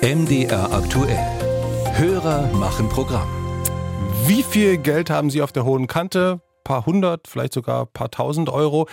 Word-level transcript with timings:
MDR 0.00 0.72
aktuell. 0.72 1.18
Hörer 1.96 2.46
machen 2.52 2.88
Programm. 2.88 3.28
Wie 4.28 4.44
viel 4.44 4.78
Geld 4.78 5.10
haben 5.10 5.28
Sie 5.28 5.42
auf 5.42 5.50
der 5.50 5.64
hohen 5.64 5.88
Kante? 5.88 6.40
Paar 6.62 6.86
hundert, 6.86 7.26
vielleicht 7.26 7.52
sogar 7.52 7.86
paar 7.86 8.08
tausend 8.08 8.48
Euro. 8.48 8.86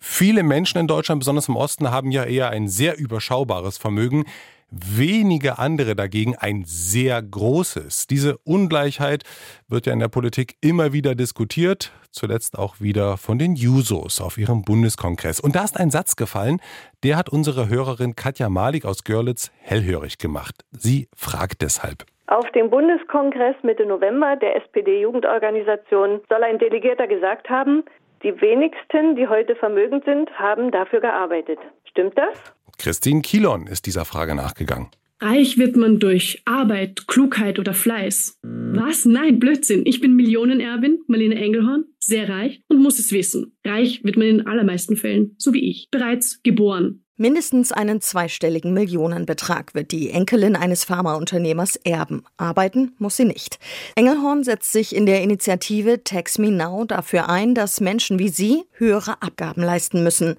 Viele 0.00 0.42
Menschen 0.42 0.78
in 0.78 0.86
Deutschland, 0.86 1.18
besonders 1.18 1.48
im 1.48 1.56
Osten, 1.56 1.90
haben 1.90 2.10
ja 2.10 2.24
eher 2.24 2.48
ein 2.48 2.66
sehr 2.66 2.96
überschaubares 2.96 3.76
Vermögen. 3.76 4.24
Wenige 4.70 5.58
andere 5.58 5.96
dagegen 5.96 6.36
ein 6.36 6.64
sehr 6.66 7.22
großes. 7.22 8.06
Diese 8.06 8.36
Ungleichheit 8.44 9.24
wird 9.66 9.86
ja 9.86 9.94
in 9.94 9.98
der 9.98 10.08
Politik 10.08 10.56
immer 10.60 10.92
wieder 10.92 11.14
diskutiert, 11.14 11.90
zuletzt 12.10 12.58
auch 12.58 12.78
wieder 12.78 13.16
von 13.16 13.38
den 13.38 13.54
Jusos 13.54 14.20
auf 14.20 14.36
ihrem 14.36 14.62
Bundeskongress. 14.62 15.40
Und 15.40 15.56
da 15.56 15.64
ist 15.64 15.80
ein 15.80 15.90
Satz 15.90 16.16
gefallen, 16.16 16.60
der 17.02 17.16
hat 17.16 17.30
unsere 17.30 17.70
Hörerin 17.70 18.14
Katja 18.14 18.50
Malik 18.50 18.84
aus 18.84 19.04
Görlitz 19.04 19.50
hellhörig 19.58 20.18
gemacht. 20.18 20.54
Sie 20.72 21.08
fragt 21.16 21.62
deshalb. 21.62 22.04
Auf 22.26 22.50
dem 22.52 22.68
Bundeskongress 22.68 23.56
Mitte 23.62 23.86
November 23.86 24.36
der 24.36 24.56
SPD-Jugendorganisation 24.56 26.20
soll 26.28 26.42
ein 26.42 26.58
Delegierter 26.58 27.06
gesagt 27.06 27.48
haben, 27.48 27.84
die 28.22 28.38
wenigsten, 28.42 29.16
die 29.16 29.28
heute 29.28 29.56
vermögend 29.56 30.04
sind, 30.04 30.30
haben 30.38 30.70
dafür 30.70 31.00
gearbeitet. 31.00 31.58
Stimmt 31.84 32.18
das? 32.18 32.54
Christine 32.78 33.22
Kilon 33.22 33.66
ist 33.66 33.86
dieser 33.86 34.04
Frage 34.04 34.34
nachgegangen. 34.34 34.88
Reich 35.20 35.58
wird 35.58 35.76
man 35.76 35.98
durch 35.98 36.42
Arbeit, 36.44 37.08
Klugheit 37.08 37.58
oder 37.58 37.74
Fleiß. 37.74 38.38
Was? 38.42 39.04
Nein, 39.04 39.40
Blödsinn. 39.40 39.82
Ich 39.84 40.00
bin 40.00 40.14
Millionenerbin, 40.14 41.00
Marlene 41.08 41.34
Engelhorn, 41.34 41.86
sehr 41.98 42.28
reich 42.28 42.62
und 42.68 42.82
muss 42.82 42.98
es 42.98 43.12
wissen. 43.12 43.56
Reich 43.64 44.04
wird 44.04 44.16
man 44.16 44.26
in 44.26 44.46
allermeisten 44.46 44.96
Fällen, 44.96 45.34
so 45.38 45.52
wie 45.52 45.70
ich, 45.70 45.88
bereits 45.90 46.42
geboren. 46.42 47.04
Mindestens 47.20 47.72
einen 47.72 48.00
zweistelligen 48.00 48.72
Millionenbetrag 48.72 49.74
wird 49.74 49.90
die 49.90 50.10
Enkelin 50.10 50.54
eines 50.54 50.84
Pharmaunternehmers 50.84 51.74
erben. 51.74 52.22
Arbeiten 52.36 52.94
muss 52.98 53.16
sie 53.16 53.24
nicht. 53.24 53.58
Engelhorn 53.96 54.44
setzt 54.44 54.70
sich 54.70 54.94
in 54.94 55.04
der 55.04 55.20
Initiative 55.22 56.04
Tax 56.04 56.38
Me 56.38 56.52
Now 56.52 56.84
dafür 56.84 57.28
ein, 57.28 57.56
dass 57.56 57.80
Menschen 57.80 58.20
wie 58.20 58.28
sie 58.28 58.62
höhere 58.70 59.20
Abgaben 59.20 59.64
leisten 59.64 60.04
müssen. 60.04 60.36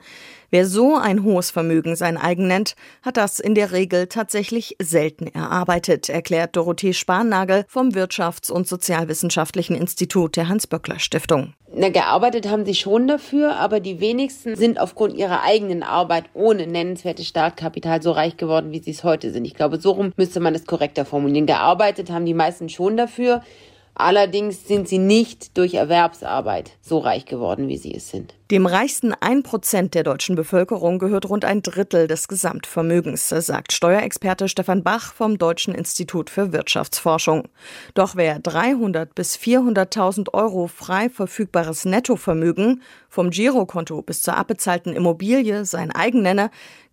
Wer 0.51 0.65
so 0.65 0.95
ein 0.95 1.23
hohes 1.23 1.51
Vermögen 1.51 1.97
sein 1.97 2.15
eigen 2.15 2.47
nennt, 2.47 2.77
hat 3.01 3.17
das 3.17 3.41
in 3.41 3.55
der 3.55 3.73
Regel 3.73 4.07
tatsächlich 4.07 4.77
selten 4.81 5.27
erarbeitet, 5.27 6.07
erklärt 6.07 6.55
Dorothee 6.55 6.93
Sparnagel 6.93 7.65
vom 7.67 7.89
Wirtschafts- 7.89 8.49
und 8.49 8.69
Sozialwissenschaftlichen 8.69 9.75
Institut 9.75 10.37
der 10.37 10.47
Hans-Böckler-Stiftung. 10.47 11.48
Na, 11.81 11.87
gearbeitet 11.87 12.49
haben 12.49 12.65
sie 12.65 12.75
schon 12.75 13.07
dafür, 13.07 13.55
aber 13.55 13.79
die 13.79 14.01
wenigsten 14.01 14.57
sind 14.57 14.81
aufgrund 14.81 15.15
ihrer 15.15 15.43
eigenen 15.43 15.81
Arbeit 15.81 16.25
ohne 16.33 16.67
nennenswertes 16.67 17.25
Startkapital 17.25 18.01
so 18.01 18.11
reich 18.11 18.35
geworden, 18.35 18.73
wie 18.73 18.79
sie 18.79 18.91
es 18.91 19.05
heute 19.05 19.31
sind. 19.31 19.45
Ich 19.45 19.53
glaube, 19.53 19.79
so 19.79 19.91
rum 19.91 20.11
müsste 20.17 20.41
man 20.41 20.53
es 20.53 20.65
korrekter 20.65 21.05
formulieren. 21.05 21.45
Gearbeitet 21.45 22.11
haben 22.11 22.25
die 22.25 22.33
meisten 22.33 22.67
schon 22.67 22.97
dafür. 22.97 23.43
Allerdings 23.95 24.67
sind 24.67 24.89
sie 24.89 24.97
nicht 24.97 25.57
durch 25.57 25.75
Erwerbsarbeit 25.75 26.71
so 26.81 26.97
reich 26.97 27.23
geworden, 27.23 27.69
wie 27.69 27.77
sie 27.77 27.95
es 27.95 28.09
sind. 28.09 28.35
Dem 28.51 28.65
reichsten 28.65 29.13
1% 29.13 29.91
der 29.91 30.01
deutschen 30.01 30.35
Bevölkerung 30.35 30.97
gehört 30.97 31.29
rund 31.29 31.45
ein 31.45 31.61
Drittel 31.61 32.07
des 32.07 32.27
Gesamtvermögens, 32.27 33.29
sagt 33.29 33.73
Steuerexperte 33.73 34.49
Stefan 34.49 34.81
Bach 34.81 35.13
vom 35.13 35.37
Deutschen 35.37 35.75
Institut 35.75 36.31
für 36.31 36.51
Wirtschaftsforschung. 36.51 37.47
Doch 37.93 38.15
wer 38.15 38.39
300 38.39 39.13
bis 39.13 39.37
400.000 39.37 40.33
Euro 40.33 40.65
frei 40.65 41.11
verfügbares 41.11 41.85
Nettovermögen 41.85 42.81
vom 43.07 43.29
Girokonto 43.29 44.01
bis 44.01 44.23
zur 44.23 44.35
abbezahlten 44.35 44.95
Immobilie 44.95 45.63
sein 45.63 45.91
eigen 45.91 46.23
nenne, 46.23 46.49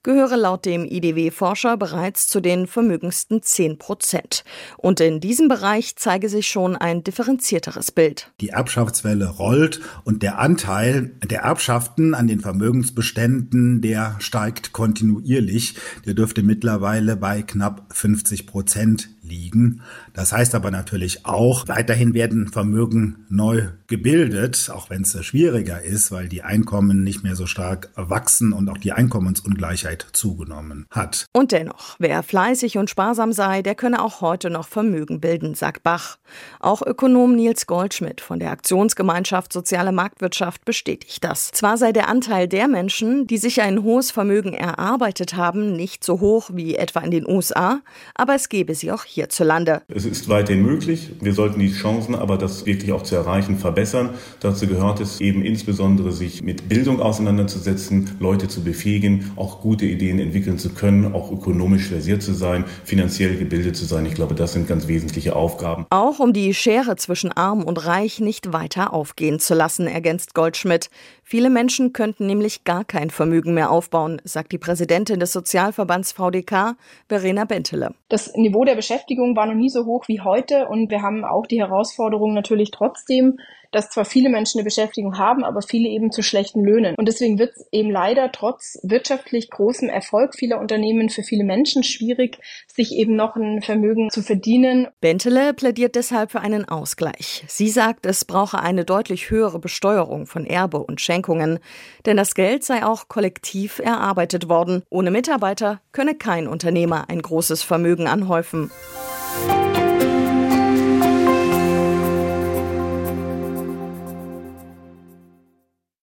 gehöre 0.07 0.37
laut 0.37 0.65
dem 0.65 0.85
IDW-Forscher 0.85 1.77
bereits 1.77 2.29
zu 2.29 2.41
den 2.41 2.69
vermögendsten 2.69 3.43
10 3.43 3.77
Prozent. 3.77 4.45
Und 4.77 5.01
in 5.01 5.19
diesem 5.20 5.48
Bereich 5.48 5.97
zeige 5.97 6.29
sich 6.29 6.47
schon 6.47 6.77
ein 6.77 7.03
differenzierteres 7.03 7.91
Bild. 7.91 8.31
Die 8.41 8.51
Erbschaftswelle 8.51 9.27
rollt 9.27 9.81
und 10.05 10.23
der 10.23 10.39
Anteil 10.39 11.11
der 11.25 11.45
Erbschaften 11.46 12.14
an 12.14 12.27
den 12.27 12.40
Vermögensbeständen, 12.40 13.80
der 13.80 14.17
steigt 14.18 14.73
kontinuierlich. 14.73 15.77
Der 16.05 16.14
dürfte 16.14 16.42
mittlerweile 16.42 17.17
bei 17.17 17.42
knapp 17.42 17.86
50 17.95 18.48
Prozent 18.48 19.11
liegen. 19.27 19.83
Das 20.14 20.33
heißt 20.33 20.55
aber 20.55 20.70
natürlich 20.70 21.27
auch, 21.27 21.69
weiterhin 21.69 22.14
werden 22.14 22.48
Vermögen 22.48 23.27
neu 23.29 23.69
gebildet, 23.87 24.70
auch 24.73 24.91
wenn 24.91 25.03
es 25.03 25.25
schwieriger 25.25 25.83
ist, 25.83 26.11
weil 26.11 26.29
die 26.29 26.42
Einkommen 26.42 27.05
nicht 27.05 27.23
mehr 27.23 27.36
so 27.36 27.47
stark 27.47 27.91
wachsen 27.95 28.53
und 28.53 28.69
auch 28.69 28.79
die 28.79 28.92
Einkommensungleichheit 28.92 30.07
zugenommen 30.13 30.86
hat. 30.91 31.27
Und 31.33 31.53
dennoch, 31.53 31.97
wer 31.98 32.23
fleißig 32.23 32.79
und 32.79 32.91
sparsam 32.91 33.33
sei, 33.33 33.63
der 33.63 33.75
könne 33.75 34.03
auch 34.03 34.20
heute 34.20 34.51
noch 34.51 34.69
Vermögen 34.69 35.20
bilden, 35.20 35.55
sagt 35.55 35.83
Bach. 35.83 36.19
Auch 36.61 36.83
Ökonom 36.83 37.35
Nils 37.35 37.67
Goldschmidt 37.67 38.20
von 38.20 38.39
der 38.39 38.51
Aktionsgemeinschaft 38.51 39.53
Soziale 39.53 39.92
Marktwirtschaft 39.92 40.65
bestätigt 40.65 41.23
das. 41.25 41.51
Zwar 41.53 41.79
sei 41.79 41.92
der 41.92 42.09
Anteil 42.09 42.48
der 42.48 42.69
Menschen, 42.69 43.27
die 43.27 43.39
sich 43.39 43.61
ein 43.63 43.83
hohes 43.83 44.11
Vermögen 44.11 44.53
erarbeitet 44.53 45.35
haben, 45.35 45.73
nicht 45.73 46.05
so 46.05 46.20
hoch 46.20 46.51
wie 46.53 46.77
etwa 46.77 47.01
in 47.01 47.11
den 47.11 47.29
USA, 47.29 47.81
aber 48.15 48.35
es 48.35 48.48
gebe 48.48 48.75
sie 48.75 48.92
auch 48.92 49.05
hierzulande. 49.17 49.83
Es 49.89 50.05
ist 50.05 50.29
weiterhin 50.29 50.63
möglich. 50.63 51.11
Wir 51.21 51.33
sollten 51.33 51.59
die 51.59 51.73
Chancen 51.73 52.15
aber, 52.15 52.39
das 52.39 52.67
wirklich 52.67 52.93
auch 52.93 53.03
zu 53.03 53.17
erreichen, 53.17 53.59
verbessern. 53.59 54.11
Dazu 54.41 54.67
gehört 54.67 55.01
es 55.01 55.21
eben 55.21 55.43
insbesondere, 55.43 56.13
sich 56.13 56.43
mit 56.43 56.69
Bildung 56.69 57.01
auseinanderzusetzen, 57.01 58.11
Leute 58.21 58.47
zu 58.49 58.63
befähigen, 58.63 59.33
auch 59.37 59.61
gute 59.61 59.87
Ideen 59.87 60.19
entwickeln 60.19 60.59
zu 60.59 60.71
können, 60.71 61.15
auch 61.15 61.33
ökonomisch 61.33 61.89
versiert 61.89 62.23
zu 62.23 62.33
sein, 62.33 62.65
finanziell 62.85 63.37
gebildet 63.37 63.77
zu 63.77 63.87
sein. 63.87 64.07
Ich 64.07 64.15
glaube, 64.15 64.35
das 64.35 64.53
sind 64.53 64.69
ganz 64.69 64.87
wesentliche 64.87 65.35
Aufgaben. 65.35 65.87
Auch 65.91 66.21
um 66.21 66.33
die 66.33 66.55
Schere 66.55 66.97
zwischen 66.97 67.33
arm 67.33 67.65
und 67.65 67.87
reich 67.87 68.21
nicht 68.21 68.53
weiter 68.53 68.93
aufgehen 68.93 69.41
zu 69.41 69.55
lassen, 69.55 69.87
ergänzt 69.87 70.35
Goldschmidt. 70.35 70.91
Viele 71.29 71.51
Menschen 71.51 71.93
könnten 71.93 72.27
nämlich 72.27 72.63
gar 72.63 72.85
kein 72.85 73.11
Vermögen 73.11 73.53
mehr 73.53 73.73
aufbauen, 73.73 74.23
sagt 74.23 74.53
die 74.53 74.59
Präsidentin 74.59 75.19
des 75.19 75.33
Sozialverbands 75.33 76.13
VDK, 76.13 76.77
Verena 77.09 77.45
Bentele. 77.45 77.95
Das 78.09 78.33
Niveau 78.37 78.65
der 78.65 78.77
Beschäftigung 79.06 79.36
war 79.36 79.46
noch 79.46 79.55
nie 79.55 79.68
so 79.68 79.84
hoch 79.84 80.08
wie 80.08 80.20
heute 80.20 80.67
und 80.67 80.90
wir 80.90 81.00
haben 81.00 81.24
auch 81.24 81.46
die 81.46 81.61
Herausforderung 81.61 82.34
natürlich 82.34 82.72
trotzdem, 82.72 83.39
dass 83.73 83.91
zwar 83.91 84.05
viele 84.05 84.29
Menschen 84.29 84.59
eine 84.59 84.65
Beschäftigung 84.65 85.19
haben, 85.19 85.45
aber 85.45 85.63
viele 85.63 85.89
eben 85.89 86.11
zu 86.11 86.23
schlechten 86.23 86.65
Löhnen. 86.65 86.95
Und 86.97 87.07
deswegen 87.09 87.39
wird 87.39 87.57
es 87.57 87.67
eben 87.73 87.91
leider 87.91 88.33
trotz 88.33 88.79
wirtschaftlich 88.83 89.51
großem 89.51 89.89
Erfolg 89.89 90.35
vieler 90.35 90.61
Unternehmen 90.61 91.11
für 91.11 91.23
viele 91.23 91.45
Menschen 91.45 91.83
schwierig, 91.83 92.39
sich 92.67 92.93
eben 92.93 93.17
noch 93.17 93.37
ein 93.37 93.63
Vermögen 93.63 94.11
zu 94.11 94.23
verdienen. 94.23 94.89
Bentele 95.01 95.55
plädiert 95.55 95.95
deshalb 95.95 96.33
für 96.33 96.41
einen 96.41 96.69
Ausgleich. 96.69 97.45
Sie 97.49 97.69
sagt, 97.69 98.07
es 98.07 98.25
brauche 98.25 98.61
eine 98.61 98.85
deutlich 98.85 99.31
höhere 99.31 99.59
Besteuerung 99.59 100.27
von 100.27 100.47
Erbe 100.47 100.79
und 100.79 101.01
Schenkungen, 101.01 101.59
denn 102.05 102.17
das 102.17 102.35
Geld 102.35 102.65
sei 102.65 102.85
auch 102.85 103.09
kollektiv 103.09 103.79
erarbeitet 103.79 104.48
worden. 104.48 104.83
Ohne 104.91 105.11
Mitarbeiter 105.11 105.81
könne 105.93 106.15
kein 106.15 106.48
Unternehmer 106.48 107.09
ein 107.09 107.23
großes 107.23 107.63
Vermögen 107.63 108.07
anhäufen. 108.07 108.71